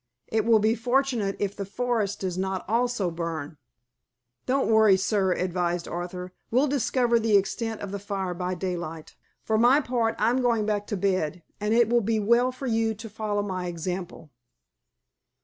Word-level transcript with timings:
It 0.29 0.45
will 0.45 0.57
be 0.57 0.73
fortunate 0.73 1.35
if 1.37 1.55
the 1.55 1.63
forest 1.63 2.21
does 2.21 2.35
not 2.35 2.65
also 2.67 3.11
burn." 3.11 3.57
"Don't 4.47 4.67
worry, 4.71 4.97
sir," 4.97 5.31
advised 5.33 5.87
Arthur. 5.87 6.33
"We'll 6.49 6.65
discover 6.65 7.19
the 7.19 7.37
extent 7.37 7.81
of 7.81 7.91
the 7.91 7.99
fire 7.99 8.33
by 8.33 8.55
daylight. 8.55 9.15
For 9.43 9.59
my 9.59 9.79
part, 9.79 10.15
I'm 10.17 10.41
going 10.41 10.65
back 10.65 10.87
to 10.87 10.97
bed, 10.97 11.43
and 11.59 11.75
it 11.75 11.87
will 11.87 12.01
be 12.01 12.19
well 12.19 12.51
for 12.51 12.65
you 12.65 12.95
to 12.95 13.09
follow 13.11 13.43
my 13.43 13.67
example." 13.67 14.31